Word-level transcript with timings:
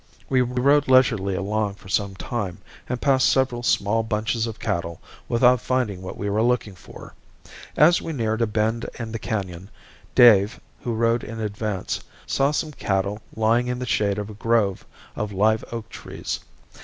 We 0.29 0.41
rode 0.41 0.87
leisurely 0.87 1.35
along 1.35 1.75
for 1.75 1.87
some 1.87 2.15
time 2.15 2.57
and 2.89 2.99
passed 2.99 3.29
several 3.29 3.61
small 3.61 4.01
bunches 4.01 4.47
of 4.47 4.59
cattle 4.59 4.99
without 5.29 5.61
finding 5.61 6.01
what 6.01 6.17
we 6.17 6.27
were 6.27 6.41
looking 6.41 6.73
for. 6.73 7.13
As 7.77 8.01
we 8.01 8.11
neared 8.11 8.41
a 8.41 8.47
bend 8.47 8.89
in 8.97 9.11
the 9.11 9.19
canon, 9.19 9.69
Dave, 10.15 10.59
who 10.81 10.95
rode 10.95 11.23
in 11.23 11.39
advance, 11.39 12.01
saw 12.25 12.49
some 12.49 12.71
cattle 12.71 13.21
lying 13.35 13.67
in 13.67 13.77
the 13.77 13.85
shade 13.85 14.17
of 14.17 14.31
a 14.31 14.33
grove 14.33 14.85
of 15.15 15.31
live 15.33 15.63
oak 15.71 15.87
trees. 15.89 16.39